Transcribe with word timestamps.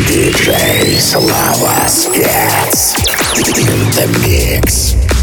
DJ 0.00 1.00
Slava 1.00 1.88
Spец 1.88 2.94
in 3.56 3.90
the 3.92 4.06
mix. 4.20 5.15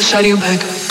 Shut 0.00 0.24
you 0.24 0.36
back. 0.36 0.83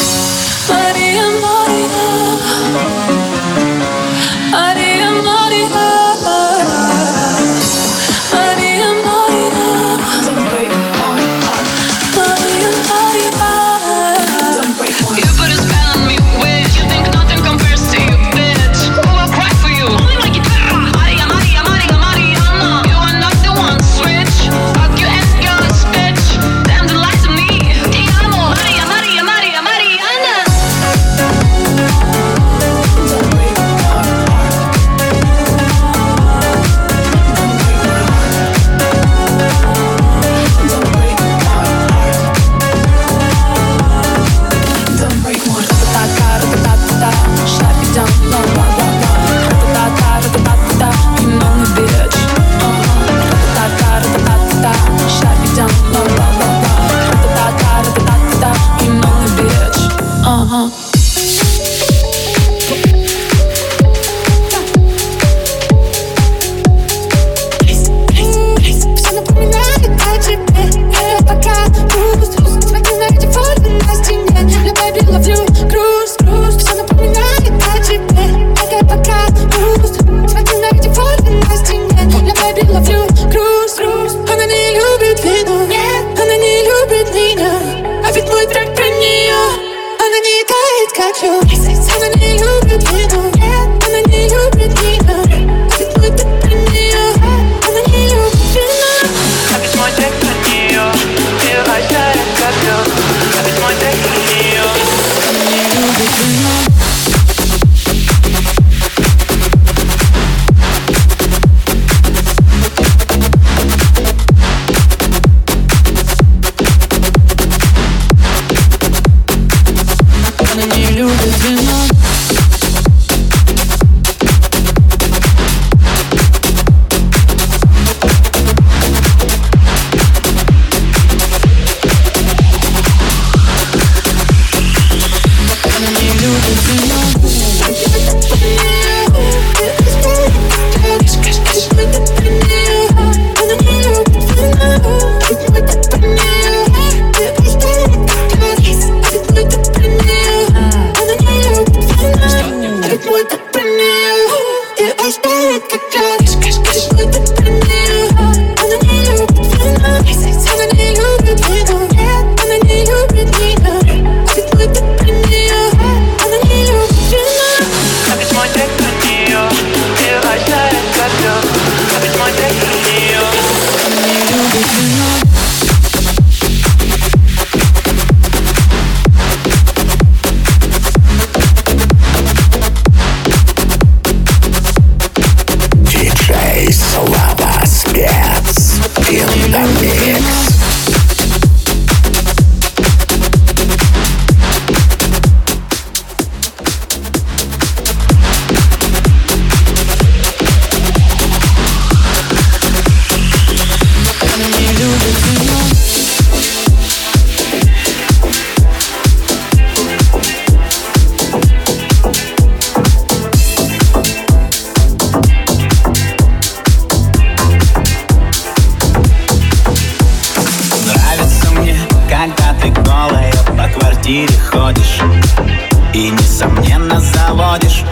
наводишь 227.34 227.84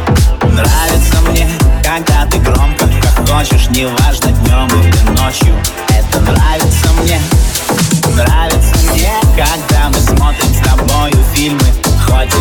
Нравится 0.43 1.21
мне, 1.29 1.47
когда 1.83 2.25
ты 2.25 2.37
громко 2.39 2.87
Как 3.01 3.27
хохочешь 3.27 3.69
Неважно 3.69 4.31
днем 4.31 4.67
или 4.81 5.19
ночью. 5.19 5.55
Это 5.89 6.19
нравится 6.19 6.87
мне. 7.01 7.19
Нравится 8.15 8.75
мне, 8.91 9.11
когда 9.35 9.89
мы 9.89 9.95
смотрим 9.95 10.53
с 10.53 10.67
тобою 10.67 11.15
фильмы 11.33 11.65
Хоть 12.05 12.33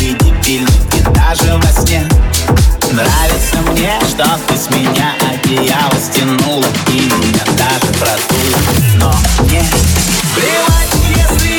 и 0.00 0.14
дебильны, 0.14 0.70
и 0.94 1.00
даже 1.14 1.56
во 1.56 1.80
сне. 1.80 2.08
Нравится 2.92 3.58
мне, 3.70 3.92
что 4.08 4.24
ты 4.48 4.56
с 4.56 4.70
меня 4.70 5.14
одеяло 5.20 5.94
стянула 6.00 6.64
И 6.88 7.00
меня 7.00 7.44
даже 7.56 7.92
продула. 7.98 8.58
Но 8.96 9.14
мне 9.44 9.62
плевать, 10.34 10.94
если 11.14 11.57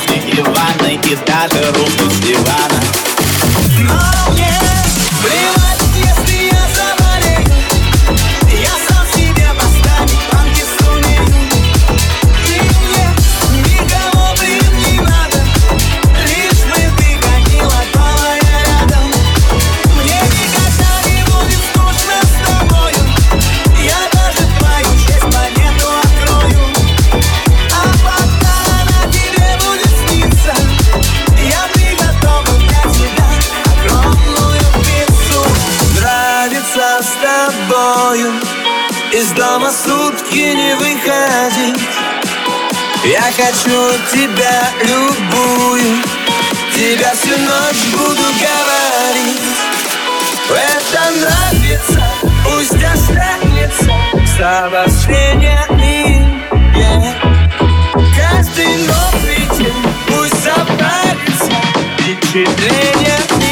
кухне 0.00 0.22
и 0.30 0.42
ванной 0.42 0.94
И 0.94 1.16
даже 1.26 1.72
рухнуть 1.72 2.12
с 2.12 2.20
дивана. 2.20 3.09
тобою. 37.20 38.32
Из 39.12 39.30
дома 39.32 39.70
сутки 39.72 40.54
не 40.54 40.74
выходить 40.76 41.82
Я 43.04 43.22
хочу 43.22 43.92
тебя 44.12 44.70
любую. 44.82 46.02
Тебя 46.74 47.12
всю 47.14 47.36
ночь 47.38 47.84
буду 47.92 48.22
говорить. 48.38 49.40
Это 50.50 51.02
нравится, 51.20 52.02
пусть 52.44 52.82
останется. 52.82 53.90
Сообщение 54.36 55.66
им 55.70 56.42
yeah. 56.74 57.30
Каждый 58.16 58.76
новый 58.86 59.58
день 59.58 59.82
пусть 60.08 60.42
запарится 60.42 61.50
Впечатление. 61.98 63.18
им 63.42 63.49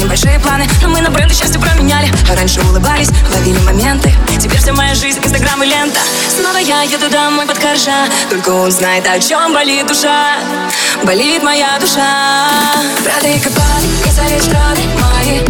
небольшие 0.00 0.38
планы. 0.40 0.66
Но 0.82 0.88
мы 0.88 1.00
на 1.00 1.10
бренды 1.10 1.34
счастье 1.34 1.60
променяли. 1.60 2.10
Раньше 2.34 2.60
улыбались, 2.62 3.10
ловили 3.32 3.58
моменты. 3.60 4.12
Теперь 4.40 4.58
вся 4.58 4.72
моя 4.72 4.94
жизнь, 4.94 5.20
инстаграм 5.22 5.62
и 5.62 5.66
лента. 5.66 6.00
Снова 6.28 6.56
я 6.56 6.82
еду 6.82 7.08
домой 7.10 7.46
под 7.46 7.58
коржа. 7.58 8.06
Только 8.28 8.50
он 8.50 8.70
знает, 8.70 9.06
о 9.06 9.18
чем 9.20 9.52
болит 9.52 9.86
душа. 9.86 10.36
Болит 11.04 11.42
моя 11.42 11.78
душа. 11.78 12.48
Браты 13.04 13.34
и 13.34 13.38
копали, 13.40 13.86
красавец 14.02 14.44
страны 14.44 14.80
мои, 15.00 15.40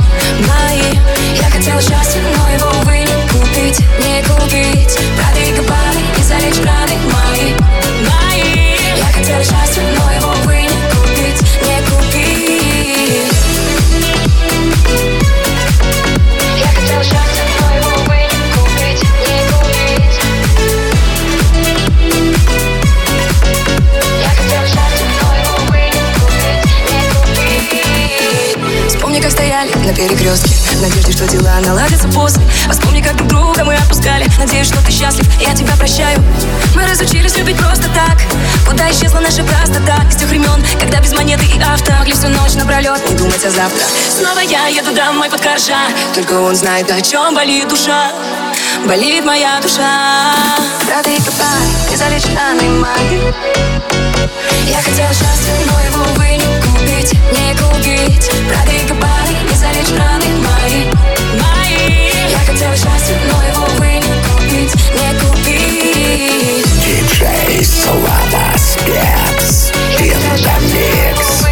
мои. 0.49 0.99
Я 1.37 1.51
хотела 1.51 1.81
счастья, 1.81 2.21
но 2.37 2.49
его, 2.55 2.71
увы, 2.81 2.99
не 2.99 3.29
купить, 3.29 3.81
не 4.01 4.23
купить 4.23 4.99
Браты 5.17 5.51
и 5.51 5.57
копали, 5.57 6.03
красавец 6.15 6.57
страны 6.57 6.97
мои, 7.13 7.55
мои. 8.09 8.77
Я 8.97 9.07
хотела 9.13 9.43
счастья, 9.43 9.83
но 9.97 10.11
его 10.13 10.30
Yeah. 17.13 17.40
стояли 29.51 29.75
на 29.85 29.93
перекрестке 29.93 30.55
В 30.77 30.81
надежде, 30.81 31.11
что 31.11 31.27
дела 31.27 31.59
наладятся 31.67 32.07
после. 32.09 32.41
Вспомни, 32.71 33.03
как 33.03 33.17
друг 33.17 33.29
друга 33.29 33.65
мы 33.65 33.75
отпускали. 33.75 34.29
Надеюсь, 34.39 34.69
что 34.69 34.77
ты 34.85 34.93
счастлив, 34.93 35.27
я 35.41 35.53
тебя 35.57 35.75
прощаю. 35.77 36.23
Мы 36.77 36.87
разучились 36.87 37.37
любить 37.37 37.57
просто 37.57 37.89
так. 37.93 38.19
Куда 38.69 38.89
исчезла 38.93 39.19
наша 39.19 39.43
простота 39.43 40.09
С 40.09 40.17
тех 40.17 40.29
времен, 40.29 40.65
когда 40.79 41.01
без 41.01 41.13
монеты 41.13 41.47
и 41.47 41.61
авто 41.61 41.93
Могли 41.99 42.13
всю 42.13 42.29
ночь 42.29 42.55
напролет 42.55 43.03
не 43.11 43.17
думать 43.17 43.45
о 43.45 43.51
завтра. 43.51 43.85
Снова 44.09 44.39
я 44.39 44.69
еду 44.69 44.93
домой 44.95 45.29
под 45.29 45.41
коржа. 45.41 45.81
Только 46.15 46.35
он 46.35 46.55
знает, 46.55 46.89
о 46.89 47.01
чем 47.01 47.35
болит 47.35 47.69
душа. 47.69 48.13
Болит 48.87 49.25
моя 49.25 49.61
душа. 49.61 50.33
Правда 50.87 51.11
и 51.11 51.19
копай, 51.19 51.91
не 51.91 51.97
залеченный 51.97 52.69
магией 52.69 53.35
Я 54.69 54.81
хотела 54.81 55.09
счастья, 55.09 55.55
но 55.67 55.81
его 55.81 56.20
забыть, 57.01 57.13
не 57.33 57.55
купить, 57.57 58.31
Прогрей 58.49 58.83
губами 58.89 59.49
не 59.49 59.57
залечь 59.57 59.91
раны 59.91 60.27
мои, 60.39 60.85
мои. 61.39 62.11
Я 62.31 62.39
хотела 62.47 62.75
счастья, 62.75 63.17
но 63.31 63.43
его, 63.43 63.65
увы, 63.75 63.87
не 63.87 64.15
купить, 64.29 64.75
не 64.95 65.11
купить. 65.21 66.67
Диджей 66.85 67.65
Слава 67.65 68.57
Спец, 68.57 69.73
Индомикс 69.99 71.47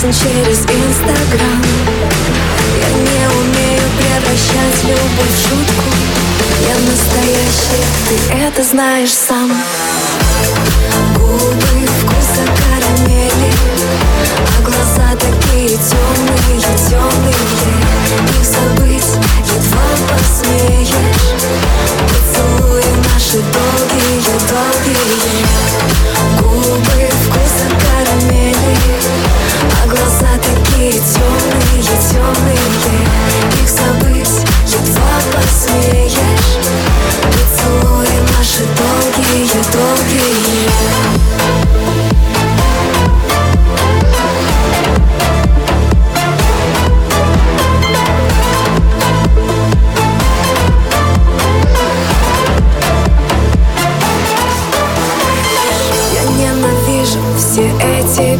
жизнь 0.00 0.12
через 0.12 0.60
Инстаграм. 0.60 1.62
Я 2.78 2.88
не 2.90 3.26
умею 3.36 3.82
превращать 3.98 4.84
любовь 4.84 5.34
в 5.34 5.42
шутку. 5.42 5.88
Я 6.68 6.76
настоящий, 6.90 7.84
ты 8.08 8.34
это 8.34 8.62
знаешь 8.62 9.12
сам. 9.12 9.50
Губы 11.16 11.77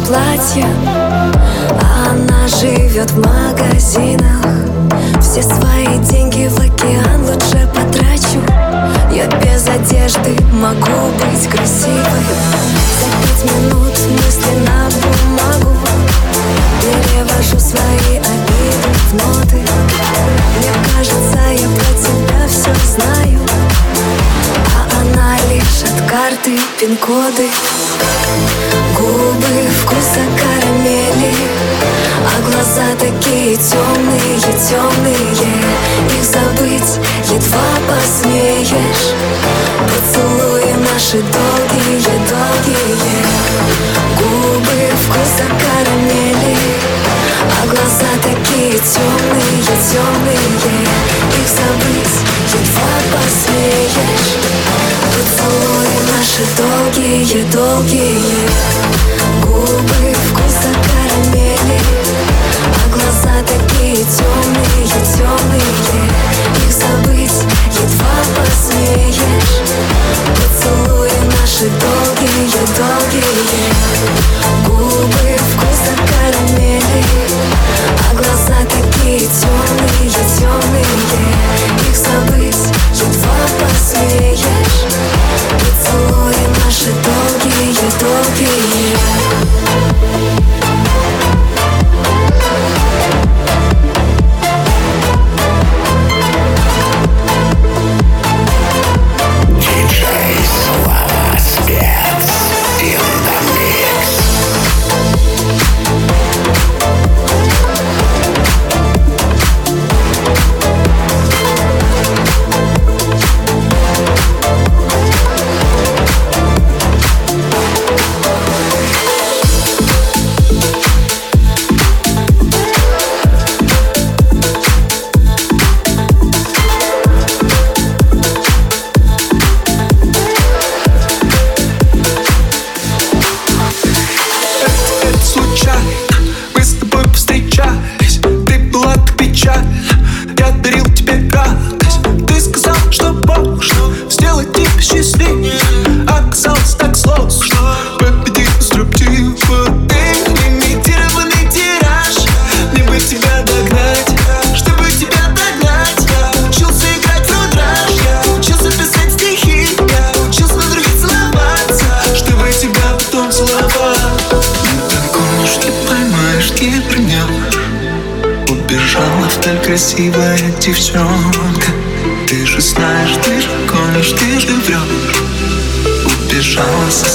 платья 0.09 0.65
Она 2.09 2.47
живет 2.47 3.11
в 3.11 3.17
магазинах. 3.17 4.43
Все 5.21 5.43
свои 5.43 5.99
деньги 5.99 6.47
в 6.47 6.59
океан 6.59 7.21
лучше 7.21 7.69
потрачу. 7.75 8.41
Я 9.13 9.27
без 9.27 9.67
одежды 9.67 10.35
могу 10.51 11.11
быть 11.19 11.47
красивой. 11.47 12.25
За 12.99 13.07
пять 13.21 13.51
минут 13.53 13.93
мысли 14.09 14.55
на 14.65 14.89
бумагу. 14.99 15.77
Перевожу 16.81 17.59
свои 17.59 18.17
обиды 18.17 18.91
в 19.09 19.13
ноты. 19.13 19.61
Мне 20.57 20.71
кажется, 20.91 21.39
я 21.51 21.69
про 21.69 21.93
тебя 22.01 22.47
все 22.47 22.73
знаю. 22.95 23.58
Карты, 26.09 26.57
пин-коды. 26.79 27.47
Губы 28.97 29.69
вкуса 29.79 30.23
карамели 30.39 31.33
А 32.25 32.41
глаза 32.41 32.95
такие 32.97 33.55
темные, 33.55 34.39
темные 34.67 35.31
Их 36.17 36.23
забыть 36.23 36.99
едва 37.31 37.69
посмеешь. 37.87 39.13
Поцелуи 39.85 40.73
наши 40.91 41.17
долгие, 41.17 42.01
долгие. 42.27 42.97
Губы 44.17 44.89
вкуса 45.03 45.45
карамели 45.61 46.98
а 47.41 47.65
глаза 47.67 48.11
такие 48.21 48.71
темные, 48.71 49.61
темные. 49.91 50.87
Их 51.37 51.47
забыть 51.47 52.17
едва 52.53 52.93
посмеешь. 53.11 54.31
Поцелуи 55.13 55.97
наши 56.11 56.43
долгие, 56.57 57.43
долгие. 57.51 59.18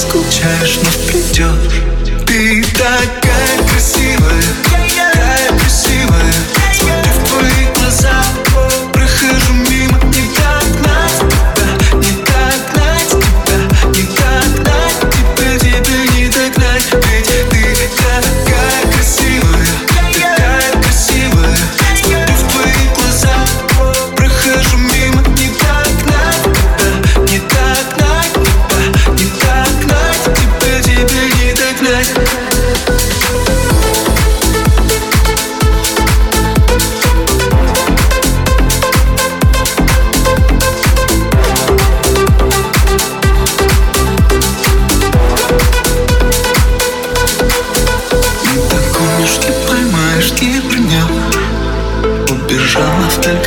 заскучаешь, 0.04 0.78
но 0.82 0.90
придет 1.08 2.26
Ты 2.26 2.64
такая 2.72 3.68
красивая, 3.68 4.42
такая 4.64 5.58
красивая. 5.58 6.34
Смотрю 6.78 7.12
в 7.12 7.28
твои 7.28 7.66
глаза, 7.74 8.24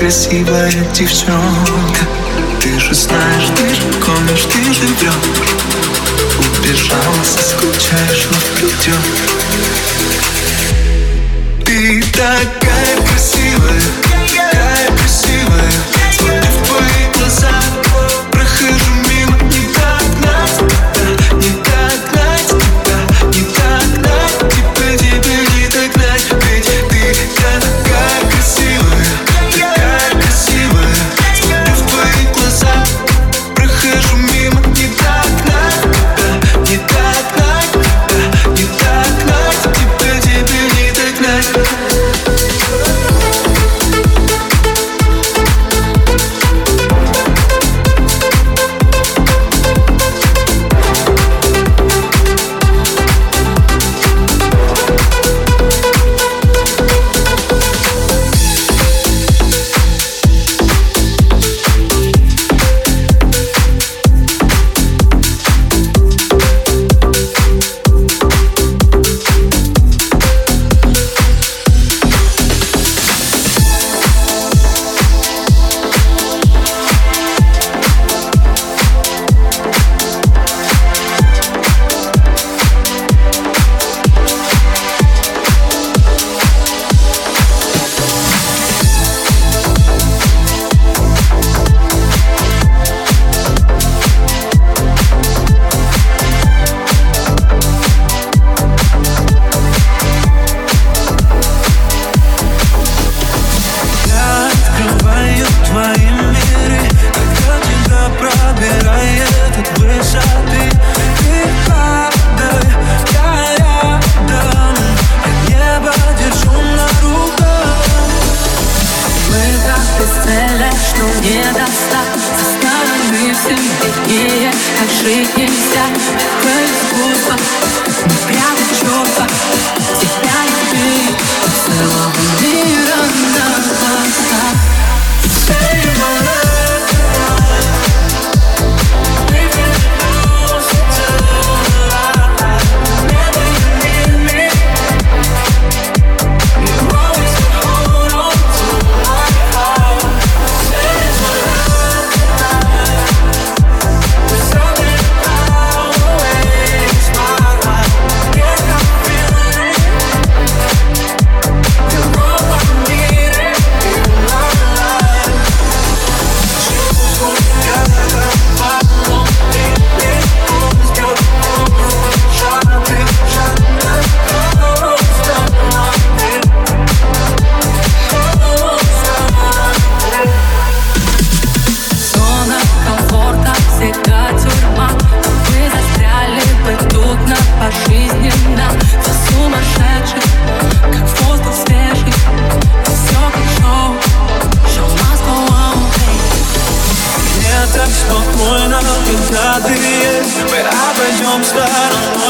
красивая 0.08 0.72
девчонка. 0.94 2.06
Ты 2.62 2.80
же 2.80 2.94
знаешь, 2.96 3.50
ты 3.58 3.76
же 3.76 3.82
гонишь, 4.00 4.46
ты 4.46 4.74
же 4.74 4.84
врешь 4.84 5.14
Убежала, 6.40 7.24
соскучаешь, 7.26 8.28
но 8.32 8.38
придет 8.56 9.06
Ты 11.66 12.02
такая 12.14 12.96
красивая, 13.06 13.82
такая 14.04 14.98
красивая. 14.98 15.74
Смотри 16.18 16.40
в 16.40 16.68
твои 16.68 17.12
глаза. 17.14 17.87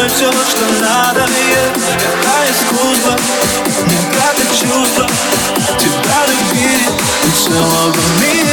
все, 0.09 0.31
что 0.31 0.65
надо. 0.81 1.27
Мне 1.27 1.53
Это 1.53 2.51
искусство, 2.51 3.15
мне 3.85 3.97
как 4.13 4.37
чувство 4.51 5.07
Тебя 5.79 6.25
любить. 6.27 6.89
Целого 7.43 7.93
мира 8.21 8.46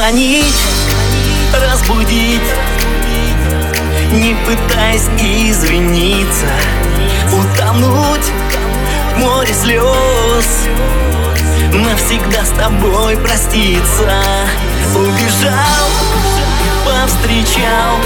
Позвонить, 0.00 0.56
разбудить. 1.52 2.40
Не 4.12 4.34
пытаясь 4.46 5.10
извиниться 5.18 6.46
Утонуть 7.30 8.32
в 9.14 9.18
море 9.18 9.52
слез. 9.52 10.68
Навсегда 11.74 12.46
с 12.46 12.48
тобой 12.58 13.18
проститься. 13.18 14.22
Убежал, 14.94 15.90
повстречал. 16.86 17.98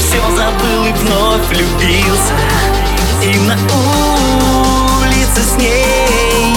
Все 0.00 0.20
забыл 0.34 0.86
и 0.86 0.92
вновь 0.94 1.46
влюбился. 1.46 2.34
И 3.22 3.38
на 3.38 3.54
улице 4.98 5.42
с 5.48 5.58
ней 5.58 6.56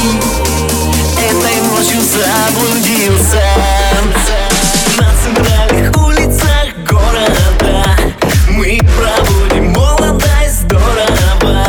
ночью 1.79 2.01
заблудился 2.01 3.41
На 4.97 5.13
центральных 5.23 5.95
улицах 5.97 6.75
города 6.85 7.95
Мы 8.49 8.79
проводим 8.97 9.71
молодость 9.71 10.61
здорово. 10.63 11.65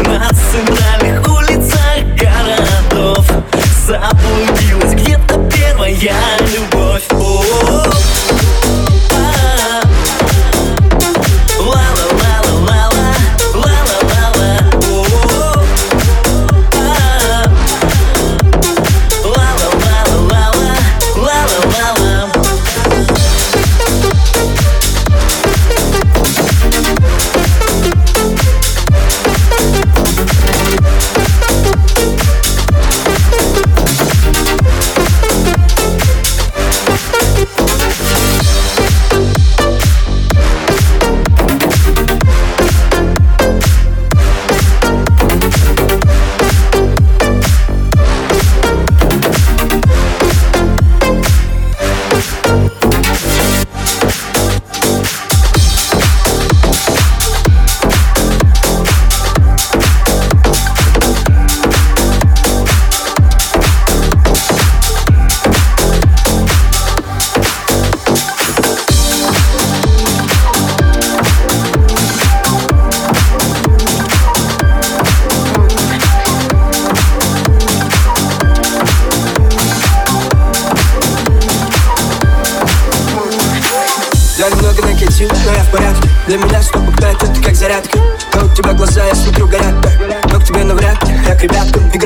На 0.00 0.28
центральных 0.52 1.26
улицах 1.28 2.04
городов 2.14 3.26
Заблудилась 3.86 4.94
где-то 4.94 5.38
первая 5.50 6.37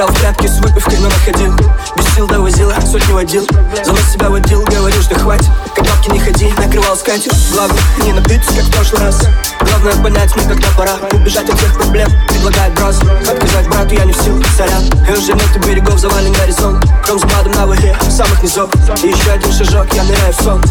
Играл 0.03 0.17
в 0.17 0.21
прятки 0.21 0.47
с 0.49 0.59
выпивкой, 0.59 0.99
но 0.99 1.09
находил. 1.09 1.55
Без 1.97 2.15
сил 2.15 2.27
довозила, 2.27 2.75
сотни 2.81 3.13
водил. 3.13 3.47
За 3.85 3.93
мной 3.93 4.03
себя 4.13 4.31
водил, 4.31 4.65
говорю, 4.65 5.01
что 5.01 5.17
хватит. 5.17 5.49
Как 5.77 5.87
бабки 5.87 6.11
не 6.11 6.19
ходи, 6.19 6.53
накрывал 6.59 6.97
скатерть. 6.97 7.53
Главное, 7.53 7.79
не 8.03 8.13
напиться, 8.13 8.53
как 8.53 8.65
в 8.65 8.73
прошлый 8.73 9.01
раз. 9.03 9.23
Главное 9.61 10.03
понять 10.03 10.35
мне, 10.35 10.45
когда 10.49 10.67
пора. 10.77 10.95
Убежать 11.13 11.49
от 11.49 11.57
всех 11.57 11.77
проблем, 11.77 12.11
предлагает 12.27 12.75
брос 12.75 13.01
Отказать 13.01 13.69
брату 13.69 13.95
я 13.95 14.05
не 14.05 14.13
в 14.13 14.17
силах, 14.17 14.45
сорян. 14.57 14.83
И 15.09 15.13
уже 15.13 15.35
нет 15.35 15.67
берегов, 15.67 16.01
завален 16.01 16.33
горизонт. 16.33 16.85
Кром 17.05 17.21
с 17.21 17.23
бадом 17.23 17.53
на 17.53 17.67
воде, 17.69 17.97
самых 18.11 18.43
низов 18.43 18.71
И 19.05 19.07
еще 19.07 19.31
один 19.31 19.53
шажок, 19.53 19.87
я 19.95 20.03
ныряю 20.03 20.33
в 20.33 20.43
сон. 20.43 20.65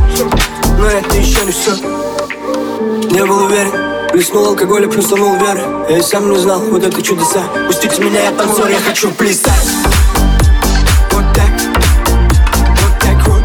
Но 0.77 0.87
это 0.87 1.15
еще 1.15 1.45
не 1.45 1.53
все 1.53 1.73
Не 3.09 3.25
был 3.25 3.45
уверен 3.45 4.00
Плеснул 4.11 4.45
алкоголя, 4.45 4.89
плюсанул 4.89 5.37
веры. 5.37 5.61
Я 5.89 5.97
и 5.99 6.01
сам 6.01 6.29
не 6.29 6.37
знал, 6.37 6.59
вот 6.59 6.83
это 6.83 7.01
чудеса. 7.01 7.43
Пустите 7.67 8.01
меня, 8.01 8.21
я 8.21 8.31
танцор, 8.31 8.67
я 8.67 8.79
хочу 8.79 9.09
плясать. 9.11 9.69
Вот 11.11 11.23
так. 11.33 11.51
Вот 12.81 12.99
так 12.99 13.27
вот. 13.27 13.43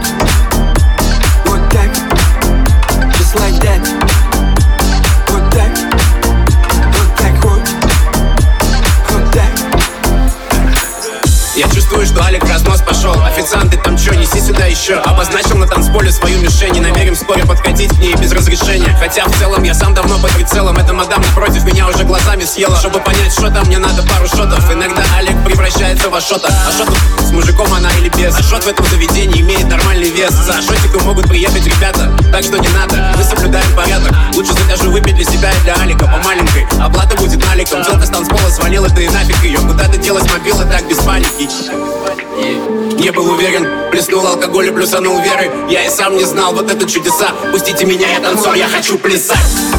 Вот 1.46 1.60
так. 1.70 1.88
Just 3.14 3.36
like 3.36 3.60
that. 3.62 3.88
Вот 5.28 5.50
так. 5.52 5.70
Вот 6.88 7.16
так 7.16 7.44
вот. 7.44 7.62
Вот 9.10 9.32
так. 9.32 9.50
Я 11.54 11.68
чувствую, 11.68 12.06
что 12.06 12.24
Алик 12.24 12.42
разнос 12.42 12.82
пошел. 12.82 13.14
Официанты 13.22 13.78
там 13.78 13.96
чё, 13.96 14.12
неси 14.14 14.40
сюда 14.40 14.66
еще 14.66 14.94
Обозначил 14.96 15.56
на 15.56 15.66
танцполе 15.66 16.10
свою 16.10 16.40
мишень. 16.40 16.76
И 16.76 16.80
намерен 16.80 17.14
вскоре 17.14 17.46
подходить 17.46 17.94
к 17.94 17.98
ней 17.98 18.14
без 18.16 18.32
разрешения. 18.32 18.96
Хотя 19.00 19.26
в 19.26 19.38
целом 19.38 19.62
я 19.62 19.74
сам 19.74 19.85
съела 22.46 22.76
Чтобы 22.76 23.00
понять, 23.00 23.32
что 23.32 23.50
там, 23.50 23.66
мне 23.66 23.78
надо 23.78 24.02
пару 24.02 24.26
шотов. 24.28 24.72
Иногда 24.72 25.02
Алик 25.16 25.36
превращается 25.44 26.08
в 26.08 26.14
Ашота 26.14 26.48
Ашот 26.68 26.88
с 27.20 27.30
мужиком 27.32 27.72
она 27.72 27.90
или 27.98 28.08
без? 28.10 28.36
Ашот 28.38 28.64
в 28.64 28.68
этом 28.68 28.86
заведении 28.86 29.40
имеет 29.40 29.68
нормальный 29.68 30.10
вес. 30.10 30.30
За 30.30 30.58
Ашотиком 30.58 31.02
могут 31.04 31.28
приехать 31.28 31.64
ребята 31.66 32.10
Так 32.30 32.44
что 32.44 32.58
не 32.58 32.68
надо, 32.68 33.12
мы 33.16 33.24
соблюдаем 33.24 33.74
порядок. 33.74 34.12
Лучше 34.34 34.52
закажу 34.52 34.90
выпить 34.90 35.16
для 35.16 35.24
себя 35.24 35.50
и 35.52 35.60
для 35.64 35.74
Алика 35.74 36.06
По 36.06 36.18
маленькой, 36.24 36.66
оплата 36.80 37.16
будет 37.16 37.44
наликом. 37.44 37.84
Телка 37.84 38.06
с 38.06 38.10
танцпола 38.10 38.48
свалила, 38.50 38.88
ты 38.88 39.04
и 39.04 39.08
нафиг 39.08 39.42
ее. 39.42 39.58
Куда-то 39.58 39.96
делась 39.98 40.30
мобила 40.32 40.64
так 40.64 40.86
без 40.88 40.98
паники. 40.98 41.48
Не 43.00 43.10
был 43.10 43.30
уверен, 43.30 43.90
плеснул 43.90 44.26
алкоголь 44.26 44.68
и 44.68 44.70
плюсанул 44.70 45.20
веры. 45.20 45.50
Я 45.68 45.84
и 45.84 45.90
сам 45.90 46.16
не 46.16 46.24
знал, 46.24 46.54
вот 46.54 46.70
это 46.70 46.88
чудеса. 46.88 47.28
Пустите 47.50 47.84
меня, 47.84 48.08
я 48.08 48.20
танцор, 48.20 48.54
я 48.54 48.68
хочу 48.68 48.98
плясать 48.98 49.75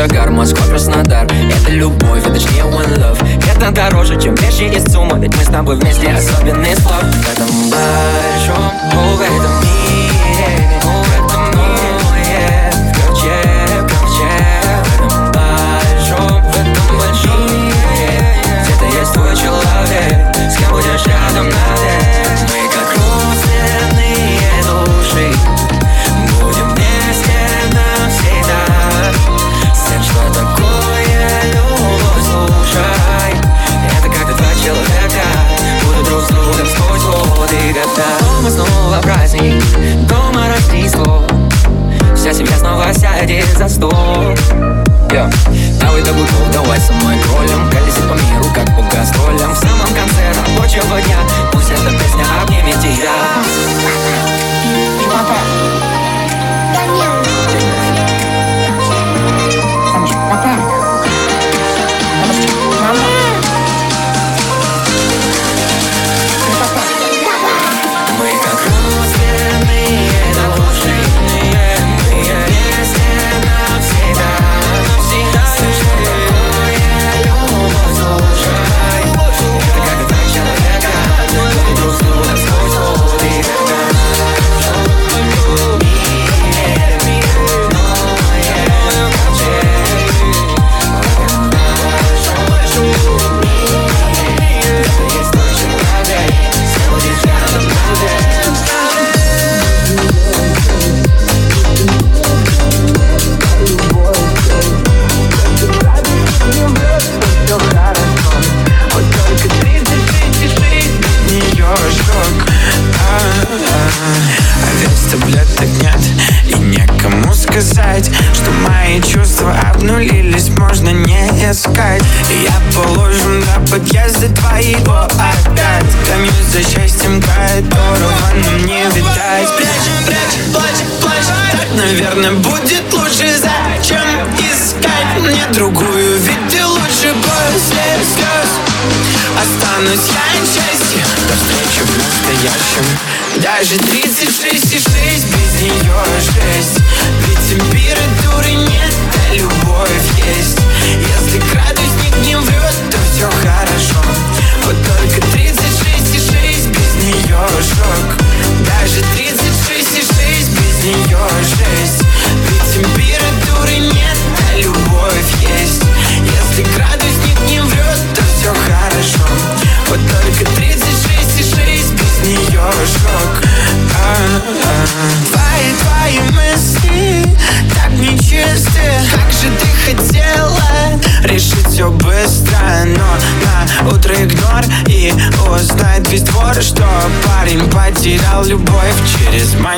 загар, 0.00 0.30
Москва, 0.30 0.59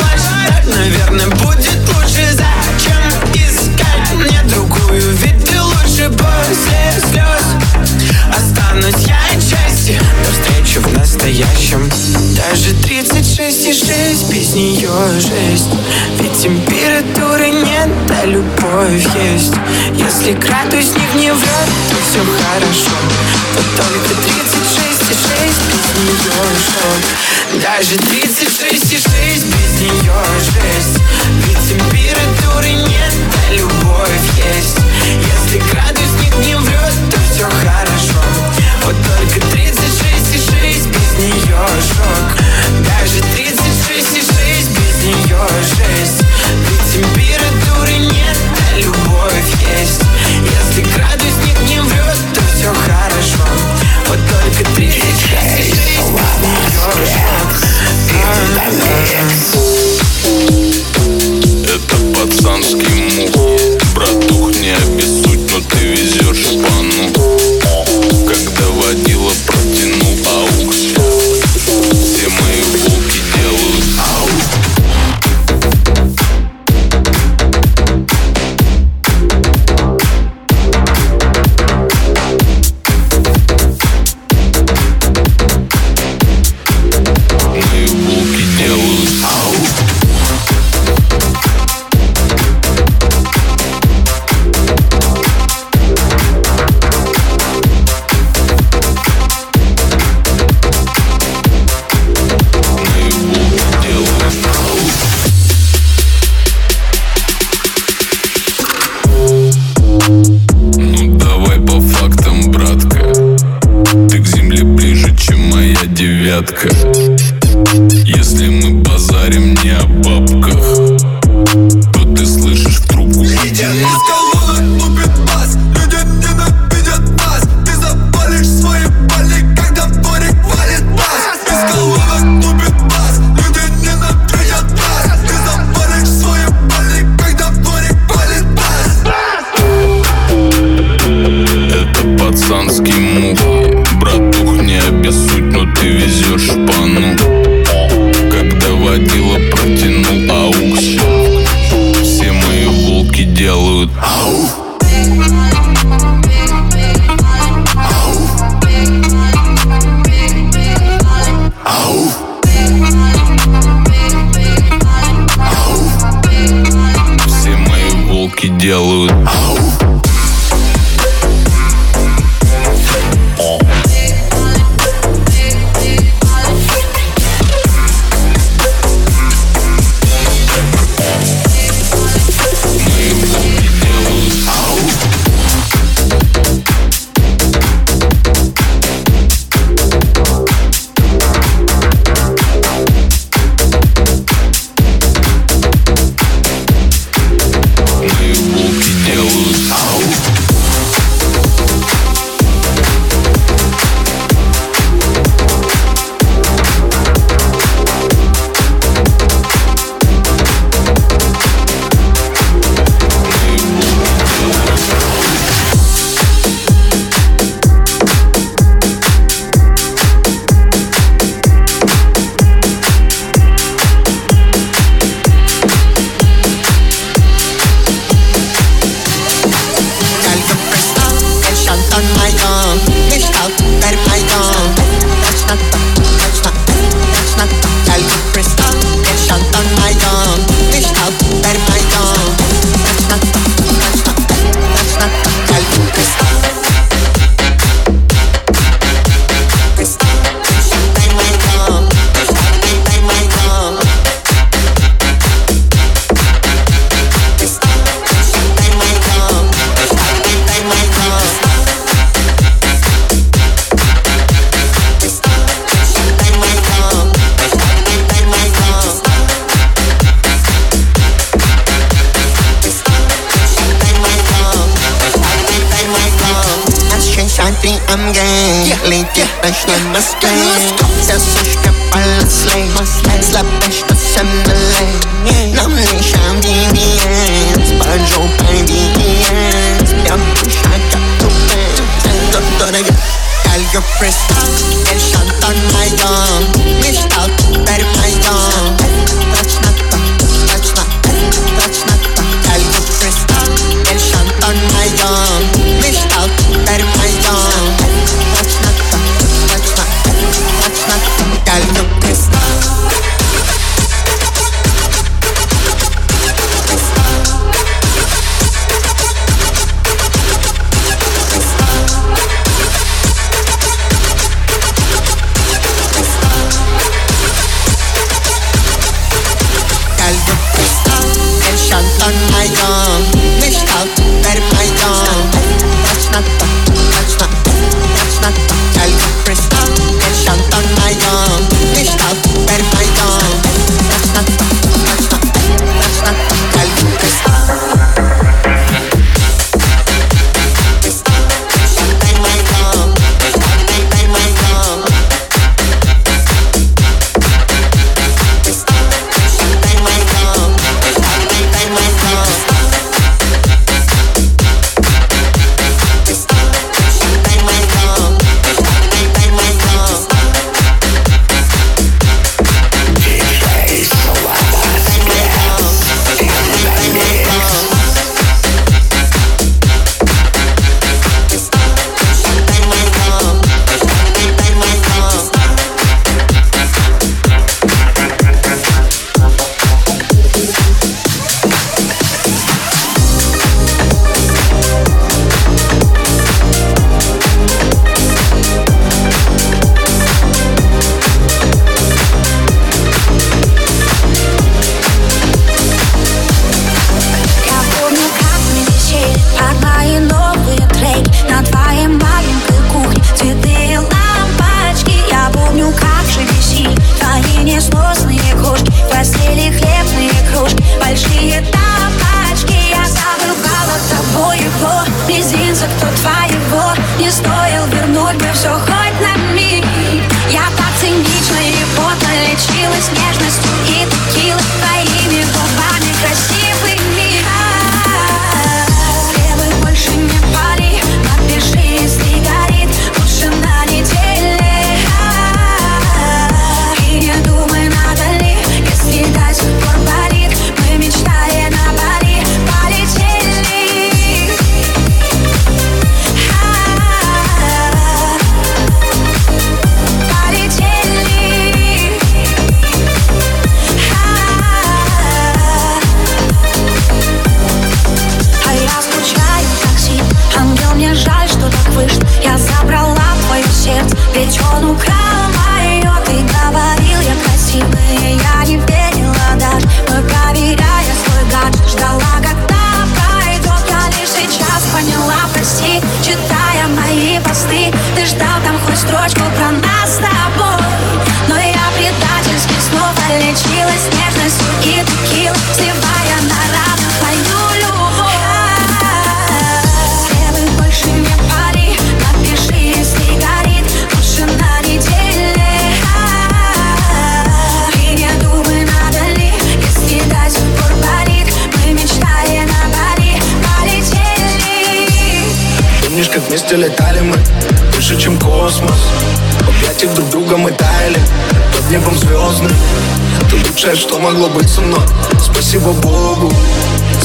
Лучшее, 523.61 523.77
что 523.77 523.99
могло 523.99 524.31
быть 524.31 524.49
со 524.49 524.63
мной? 524.63 524.81
Спасибо 525.23 525.73
Богу. 525.73 526.33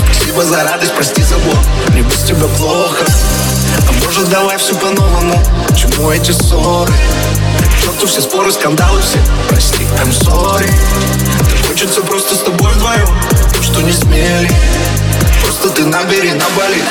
Спасибо 0.05 0.41
за 0.45 0.63
радость, 0.63 0.93
прости 0.95 1.21
за 1.21 1.35
боль. 1.39 1.65
Мне 1.89 2.01
без 2.01 2.19
тебя 2.19 2.47
плохо. 2.57 3.03
А 3.89 4.05
может 4.05 4.29
давай 4.29 4.57
все 4.57 4.73
по-новому? 4.73 5.37
Чему 5.75 6.11
эти 6.11 6.31
ссоры? 6.31 6.93
Черту 7.83 8.07
все 8.07 8.21
споры, 8.21 8.53
скандалы 8.53 9.01
все. 9.01 9.19
Прости, 9.49 9.83
I'm 10.01 10.11
sorry. 10.11 10.71
Так 11.39 11.67
хочется 11.67 11.99
просто 11.99 12.35
с 12.35 12.39
тобой 12.39 12.71
вдвоем 12.71 13.09
То, 13.53 13.61
что 13.61 13.81
не 13.81 13.91
смели. 13.91 14.49
Просто 15.43 15.71
ты 15.71 15.83
набери 15.83 16.31
на 16.31 16.45
Бали 16.55 16.81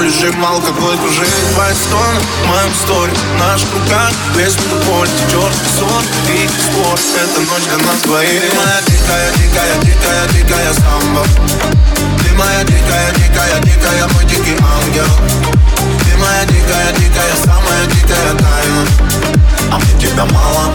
лежим, 0.00 0.44
алкоголь 0.44 0.96
кружит 0.98 1.28
Твои 1.54 1.74
стоны 1.74 2.20
в 2.42 2.46
моем 2.46 2.74
сторе 2.74 3.12
В 3.12 3.40
наших 3.40 3.72
руках 3.74 4.12
весь 4.36 4.56
метрополь 4.56 5.08
Течет 5.08 5.52
песок 5.62 6.04
и 6.28 6.48
спорт. 6.48 7.00
Эта 7.16 7.40
ночь 7.40 7.64
для 7.64 7.86
нас 7.86 8.00
двоих. 8.02 8.40
Ты 8.40 8.56
моя 8.56 8.80
дикая, 8.86 9.32
дикая, 9.36 9.74
дикая, 9.82 10.28
дикая 10.28 10.72
самба. 10.74 11.24
Ты 12.22 12.34
моя 12.34 12.64
дикая, 12.64 13.12
дикая, 13.14 13.60
дикая, 13.62 14.08
мой 14.14 14.24
дикий 14.24 14.56
ангел. 14.60 15.10
Ты 16.04 16.16
моя 16.18 16.44
дикая, 16.44 16.92
дикая, 16.98 17.34
самая 17.44 17.86
дикая 17.86 18.34
тайна. 18.34 18.86
А 19.72 19.78
мне 19.78 20.00
тебя 20.00 20.24
мало, 20.26 20.74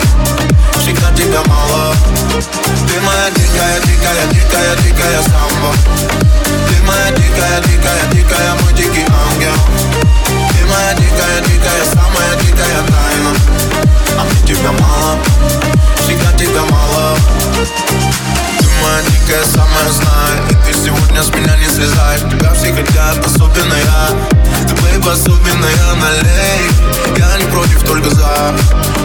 всегда 0.79 1.11
тебя 1.11 1.41
мало. 1.47 1.93
Ты 2.87 2.99
моя 3.01 3.29
дикая, 3.31 3.79
дикая, 3.81 4.27
дикая, 4.31 4.75
дикая 4.83 5.21
самба. 5.23 5.73
Ты 6.67 6.83
моя 6.83 7.09
дикая, 7.11 7.61
дикая, 7.61 8.05
дикая, 8.11 8.53
мой 8.61 8.73
дикий 8.73 9.05
ангел. 9.05 9.55
Ты 10.51 10.65
моя 10.65 10.93
дикая, 10.95 11.41
дикая, 11.47 11.85
самая 11.93 12.35
дикая 12.41 12.81
тайна. 12.87 13.31
А 14.17 14.23
мне 14.23 14.41
тебя 14.47 14.71
мало, 14.71 15.17
всегда 16.03 16.31
тебя 16.37 16.61
мало. 16.69 17.17
Ты 18.59 18.67
моя 18.81 19.01
дикая, 19.09 19.43
самая 19.45 19.89
знаю 19.89 20.43
И 20.49 20.53
ты 20.65 20.73
сегодня 20.73 21.23
с 21.23 21.29
меня 21.29 21.55
не 21.57 21.67
слезай. 21.67 22.19
Тебя 22.29 22.53
все 22.53 22.73
хотят, 22.73 23.25
особенно 23.25 23.73
я. 23.73 24.09
Ты, 24.67 24.75
бейб, 24.81 25.07
особенная 25.07 25.95
налей. 25.95 26.69
Я 27.17 27.37
не 27.37 27.45
против, 27.51 27.83
только 27.83 28.09
за. 28.09 28.53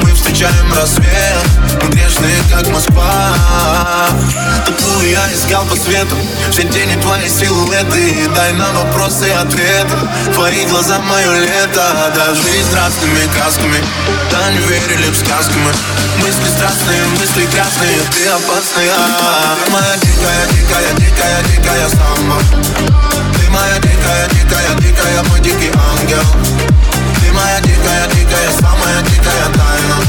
Мы 0.02 0.12
встречаем 0.29 0.72
рассвет 0.74 1.47
Мы 1.83 1.89
грешные, 1.89 2.37
как 2.51 2.68
Москва. 2.68 3.35
Такую 4.66 5.11
я 5.11 5.26
искал 5.33 5.64
по 5.64 5.74
свету 5.74 6.16
Все 6.51 6.64
тени 6.64 7.01
твои 7.01 7.29
силуэты. 7.29 8.29
Дай 8.35 8.53
на 8.53 8.70
вопросы 8.72 9.31
ответы. 9.31 9.97
Твои 10.35 10.66
глаза 10.66 10.99
мое 10.99 11.41
лето. 11.41 12.12
Да, 12.14 12.35
жизнь 12.35 12.74
разными 12.74 13.26
красками. 13.35 13.83
Да, 14.31 14.51
не 14.53 14.59
верили 14.59 15.11
в 15.11 15.16
сказки 15.16 15.57
мы. 15.57 15.72
Мысли 16.22 16.49
страстные, 16.57 17.03
мысли 17.18 17.47
красные. 17.47 17.99
Ты 18.12 18.29
опасная. 18.29 18.97
Моя 19.70 19.97
дикая, 19.97 20.47
дикая, 20.53 20.93
дикая, 20.97 21.43
дикая 21.45 21.89
самба. 21.89 22.37
Ты 23.35 23.51
моя 23.51 23.79
дикая, 23.79 24.29
дикая, 24.29 24.74
дикая, 24.81 25.22
мой 25.31 25.41
дикий 25.41 25.72
ангел. 25.72 26.24
Ты 27.20 27.33
моя 27.33 27.61
дикая, 27.61 28.07
дикая, 28.09 28.51
самая 28.61 29.03
дикая 29.03 29.45
тайна 29.55 30.07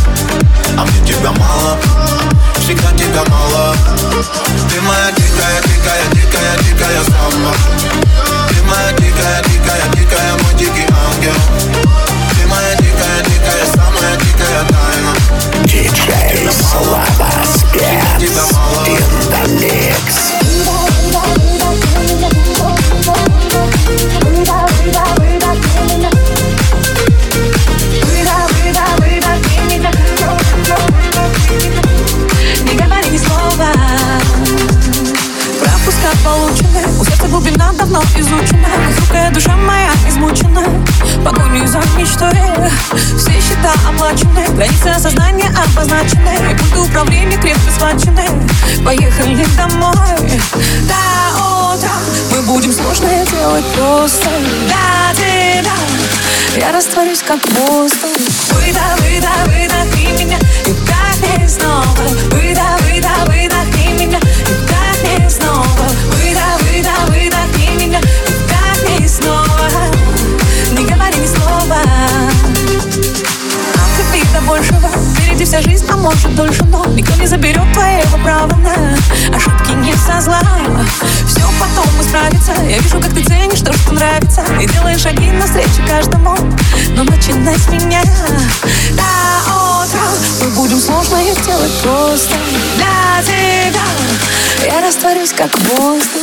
как 95.40 95.58
воздух 95.70 96.19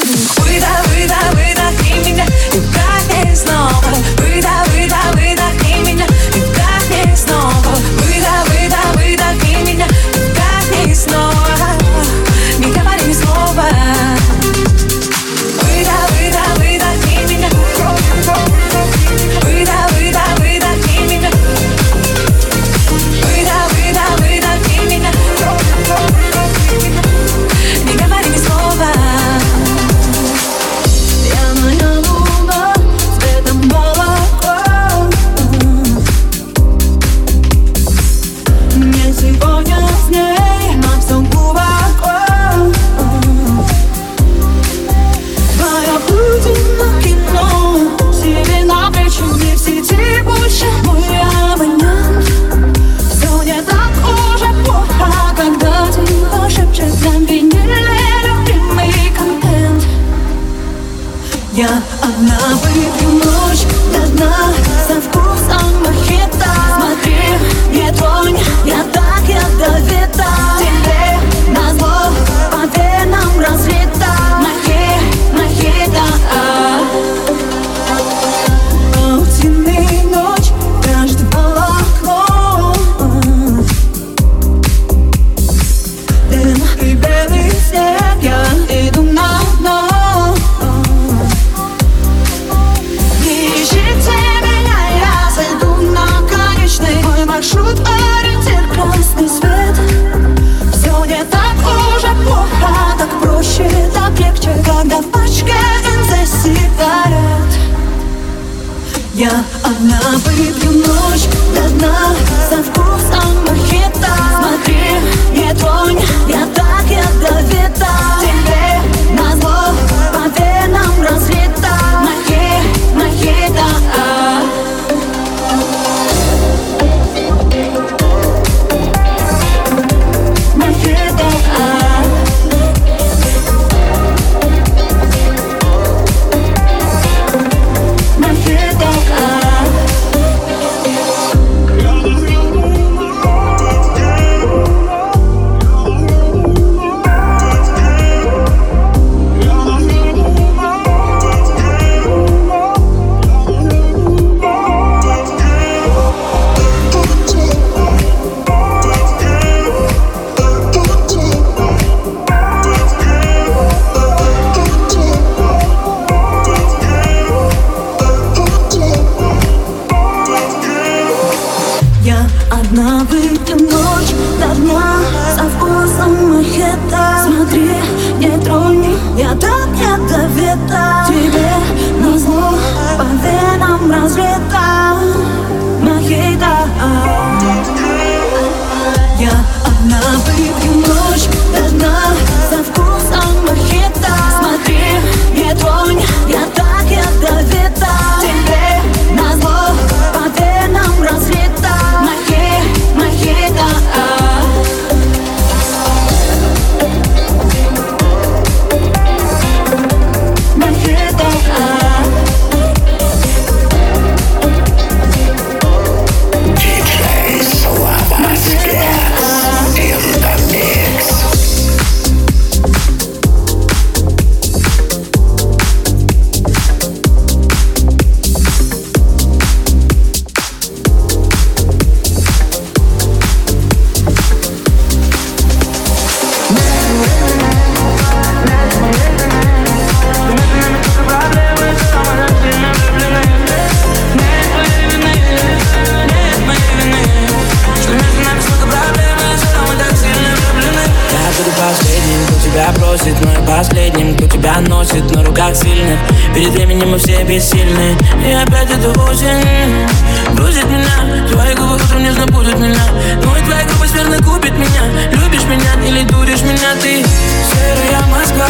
тебе 257.16 257.36
бессильны 257.36 257.96
И 258.26 258.32
опять 258.32 258.70
это 258.70 258.88
осень 259.00 259.88
Грузит 260.34 260.64
меня 260.66 261.26
Твои 261.30 261.54
губы 261.54 261.76
утром 261.76 262.02
нежно 262.02 262.26
будут 262.26 262.58
меня. 262.58 262.84
Ну 263.22 263.36
и 263.36 263.40
твоя 263.40 263.64
губы 263.64 263.86
верно 263.86 264.18
купит 264.18 264.52
меня. 264.52 264.82
Любишь 265.12 265.44
меня 265.44 265.74
или 265.86 266.02
дуришь 266.04 266.42
меня 266.42 266.74
ты? 266.80 267.04
Серая 267.52 268.02
Москва 268.08 268.48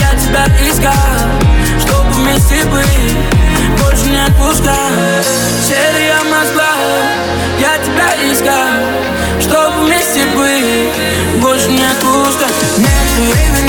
Я 0.00 0.18
тебя 0.18 0.46
искал 0.68 0.92
чтобы 1.80 2.10
вместе 2.12 2.64
быть. 2.66 3.16
Больше 3.80 4.06
не 4.06 4.24
отпускай. 4.24 4.74
Серая 5.66 6.22
Москва 6.24 6.74
Я 7.58 7.78
тебя 7.78 8.32
искал 8.32 8.68
чтобы 9.40 9.86
вместе 9.86 10.24
быть. 10.36 11.42
Больше 11.42 11.68
не 11.68 11.84
отпускай. 11.84 12.50
Нет 12.78 13.32
время 13.32 13.61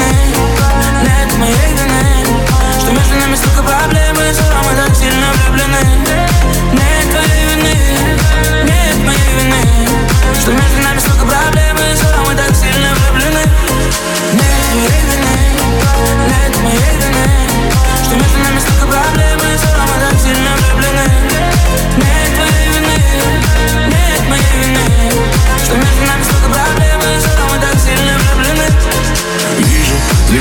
Yeah. 5.83 6.22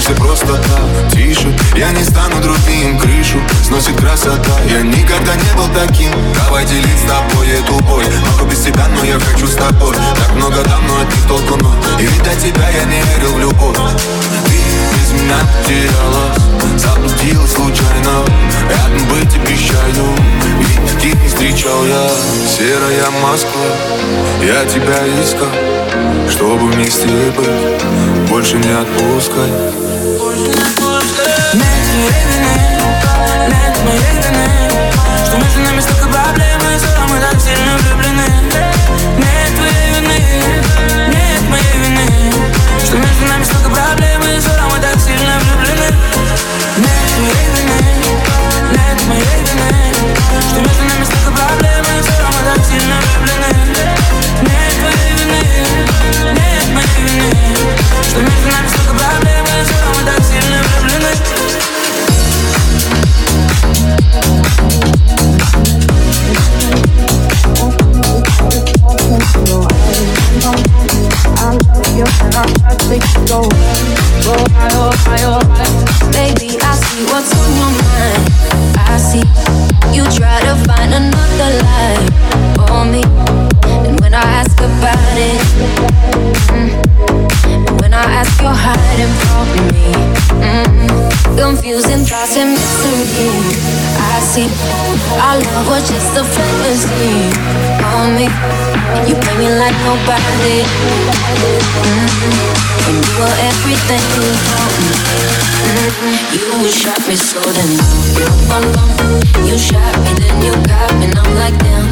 Все 0.03 0.15
просто 0.17 0.57
так, 0.57 1.13
тише. 1.13 1.57
Я 1.77 1.93
не 1.93 2.03
стану 2.03 2.41
другим, 2.43 2.99
крышу 2.99 3.39
сносит 3.65 3.95
красота. 3.95 4.51
Я 4.69 4.83
никогда 4.83 5.37
не 5.37 5.57
был 5.57 5.69
таким. 5.73 6.11
Давай 6.35 6.67
делить 6.67 6.99
с 6.99 7.09
тобой 7.09 7.47
эту 7.51 7.79
боль. 7.85 8.05
Могу 8.33 8.51
без 8.51 8.63
тебя, 8.63 8.89
но 8.89 9.05
я 9.05 9.21
хочу 9.21 9.47
с 9.47 9.55
тобой. 9.55 9.95
Так 10.17 10.35
много 10.35 10.57
давно, 10.65 10.89
но 10.89 11.03
от 11.03 11.07
них 11.07 11.25
толку 11.29 11.57
И 12.01 12.03
ведь 12.03 12.23
до 12.25 12.35
тебя 12.35 12.69
я 12.71 12.83
не 12.83 13.01
верил 13.15 13.35
в 13.35 13.39
любовь. 13.39 13.77
Ты 14.47 14.59
без 14.93 15.21
меня 15.21 15.39
терялась 15.69 16.83
Заблудилась 16.83 17.53
случайно. 17.53 18.25
Рядом 18.71 19.09
быть 19.09 19.37
обещаю 19.37 20.17
Ведь 20.59 20.95
таких 20.95 21.15
не 21.15 21.29
встречал 21.29 21.85
я. 21.87 22.09
Серая 22.51 23.09
Москва 23.23 23.63
Я 24.43 24.65
тебя 24.65 24.99
искал 25.23 25.49
чтобы 26.29 26.71
вместе 26.71 27.07
быть, 27.37 28.29
больше 28.29 28.57
не 28.57 28.71
отпускай. 28.71 29.92
знает, 33.63 33.77
мы 33.85 33.93
уверены 33.93 34.49
Что 35.25 35.37
между 35.39 35.61
нами 35.61 35.81
столько 35.81 36.09
проблем 36.09 36.61
И 36.75 36.79
зато 36.79 37.03
мы 37.09 37.21
так 37.21 37.41
сильно 37.41 37.77
влюблены. 37.79 38.29
Нет 39.19 39.55
твоей 39.57 39.95
вины, 39.95 40.19
нет 41.09 41.43
моей 41.49 41.79
вины 41.79 42.33
Что 42.85 42.97
между 42.97 43.25
нами 43.27 43.45
столько 43.45 43.71
проблем 43.71 44.23
И 44.23 44.41
зато 44.41 44.69
так 44.81 45.01
сильно 45.01 45.39
влюблены. 45.41 45.97
Нет 46.79 47.09
твоей 47.17 47.49
вины, 47.55 47.81
нет 48.73 49.07
моей 49.09 49.45
вины 49.47 49.95
Что 50.49 50.61
между 50.61 50.85
нами 50.85 51.05
столько 51.05 51.31
проблем 51.33 51.85
И 51.99 52.03
зато 52.03 52.55
так 52.55 52.65
сильно 52.67 53.12
like 99.63 99.79
nobody. 99.87 100.67
Mm-hmm. 100.67 101.55
And 102.91 102.99
you 102.99 103.15
were 103.15 103.37
everything 103.47 104.03
for 104.11 104.67
me. 104.75 104.91
Mm-hmm. 105.71 106.67
You 106.67 106.73
shot 106.75 106.99
me 107.07 107.15
so 107.15 107.39
then 107.39 107.71
you. 107.71 108.27
You 109.47 109.55
shot 109.55 109.95
me 110.03 110.11
then 110.19 110.35
you 110.43 110.55
got 110.67 110.91
me. 110.99 111.07
And 111.07 111.15
I'm 111.15 111.31
like 111.39 111.57
damn. 111.63 111.87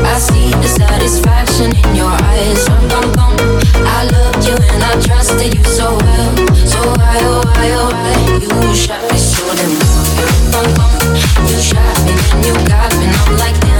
I 0.00 0.16
see 0.18 0.48
the 0.62 0.68
satisfaction 0.80 1.76
in 1.76 1.94
your 1.94 2.08
eyes. 2.08 2.64
I 3.84 4.08
loved 4.08 4.40
you 4.48 4.56
and 4.56 4.82
I 4.82 4.96
trusted 5.04 5.52
you 5.52 5.64
so 5.64 5.92
well. 5.92 6.32
So 6.56 6.80
why 6.96 7.20
oh 7.20 7.44
why 7.52 7.68
oh 7.76 7.92
why 7.92 8.16
you 8.40 8.48
shot 8.74 9.02
me 9.12 9.18
so 9.18 9.44
then 9.60 9.72
you. 9.76 9.84
You 11.52 11.58
shot 11.60 11.96
me 12.08 12.12
then 12.16 12.40
you 12.48 12.54
got 12.64 12.88
me. 12.96 13.04
And 13.04 13.16
I'm 13.28 13.36
like 13.36 13.60
damn, 13.60 13.79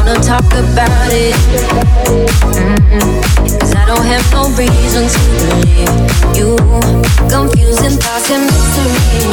Wanna 0.00 0.16
talk 0.24 0.48
about 0.56 1.12
it. 1.12 1.36
Mm-mm. 2.56 3.04
Cause 3.60 3.74
I 3.76 3.84
don't 3.84 4.00
have 4.08 4.24
no 4.32 4.48
reason 4.56 5.04
to 5.04 5.20
believe 5.36 5.92
you. 6.32 6.56
Confusing 7.28 8.00
thoughts 8.00 8.32
and 8.32 8.48
mystery. 8.48 9.28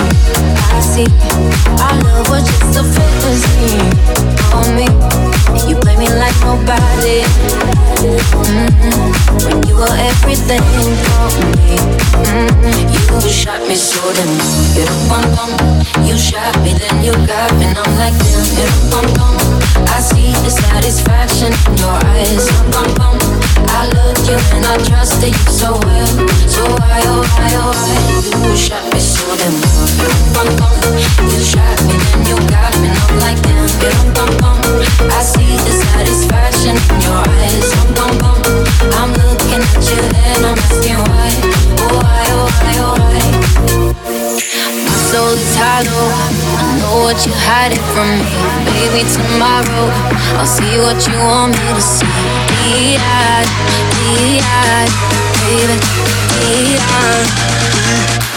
I 0.75 0.83
see. 0.83 1.07
Our 1.79 1.95
love 2.03 2.27
was 2.27 2.43
just 2.43 2.75
a 2.75 2.83
fantasy 2.83 3.79
on 4.51 4.75
me. 4.75 4.91
You 5.71 5.79
play 5.79 5.95
me 5.95 6.11
like 6.19 6.35
nobody. 6.43 7.23
Mm-hmm. 8.03 9.47
When 9.47 9.63
you 9.71 9.75
were 9.79 9.95
everything 9.95 10.67
for 10.67 11.31
me. 11.63 11.79
Mm-hmm. 12.27 13.23
You 13.23 13.31
shot 13.31 13.61
me 13.69 13.75
so 13.75 14.03
damn. 14.11 14.35
Bum. 15.07 15.23
You 16.03 16.17
shot 16.17 16.59
me, 16.59 16.73
then 16.75 17.05
you 17.05 17.13
got 17.25 17.55
me, 17.55 17.71
and 17.71 17.77
I'm 17.79 17.95
like 17.95 18.19
damn. 18.19 19.15
Bum. 19.15 19.47
I 19.87 19.99
see 19.99 20.29
the 20.43 20.49
satisfaction 20.71 21.51
in 21.67 21.77
your 21.77 21.97
eyes. 22.13 22.45
Bum 22.71 22.87
bum. 22.99 23.17
I 23.79 23.87
loved 23.95 24.23
you 24.27 24.37
and 24.55 24.65
I 24.65 24.77
trusted 24.83 25.33
you 25.33 25.51
so 25.51 25.71
well. 25.85 26.07
So 26.47 26.63
why 26.79 26.99
oh 27.11 27.23
why 27.35 27.51
oh 27.61 27.71
why 27.81 28.49
you 28.49 28.55
shot 28.57 28.83
me 28.93 28.99
so 28.99 29.25
damn. 29.39 29.55
Bum. 30.35 30.49
You 31.31 31.39
shot 31.43 31.77
me, 31.87 31.95
then 31.97 32.19
you 32.29 32.37
got 32.49 32.73
me, 32.81 32.87
and 32.89 32.99
I'm 33.05 33.19
like 33.19 33.39
damn. 33.41 33.67
I 35.17 35.21
see 35.23 35.53
the 35.65 35.73
satisfaction 35.91 36.75
in 36.93 37.01
your 37.01 37.21
eyes. 37.41 37.67
I'm 38.99 39.11
looking 39.13 39.61
at 39.61 39.83
you 39.89 40.01
and 40.25 40.45
I'm 40.45 40.57
asking 40.57 40.99
why. 41.09 41.29
Oh 41.83 41.95
why 42.01 42.25
oh 42.37 42.47
why 42.59 42.73
oh 42.85 42.93
why. 42.99 43.86
Soul 45.07 45.39
is 45.39 45.55
hollow. 45.55 46.11
I 46.11 46.79
know 46.79 46.99
what 47.07 47.25
you're 47.25 47.33
hiding 47.47 47.79
from 47.95 48.19
me. 48.19 48.27
Maybe 48.75 49.07
tomorrow 49.07 49.87
I'll 50.35 50.45
see 50.45 50.77
what 50.83 50.99
you 51.07 51.15
want 51.15 51.55
me 51.55 51.67
to 51.71 51.81
see. 51.81 52.05
Be-eyed, 52.51 53.47
be-eyed, 53.95 54.91
baby, 55.47 55.79
be-eyed. 56.43 58.36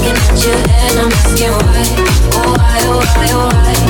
looking 0.00 0.16
at 0.16 0.44
you 0.44 0.52
and 0.52 0.98
I'm 0.98 1.12
asking 1.12 1.50
why, 1.50 1.84
oh 2.32 2.54
why, 2.56 2.78
oh 2.84 2.98
why, 3.14 3.26
oh 3.32 3.84
why. 3.84 3.89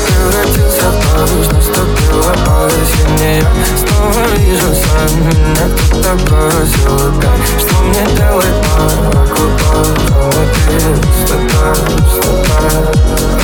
Превратился 0.31 0.87
в 0.87 0.93
дождь, 1.17 1.51
наступила 1.51 2.31
осень 2.63 3.19
Я 3.19 3.51
снова 3.75 4.23
вижу 4.37 4.71
сон, 4.73 5.11
меня 5.19 5.65
кто-то 5.75 6.11
бросил 6.23 6.95
опять 7.09 7.47
Что 7.59 7.75
мне 7.81 8.03
делать, 8.15 8.59
лужа 8.77 9.83
Внутри 10.21 10.79
пустота, 11.01 11.69
пустота, 11.97 12.59